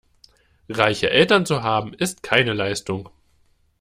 [0.69, 3.09] Reiche Eltern zu haben, ist keine Leistung.